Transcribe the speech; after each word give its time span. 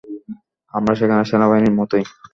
আমরা 0.73 0.93
সেখানে 0.95 1.23
সেনাবাহিনীর 1.25 1.77
মতোই। 1.79 2.03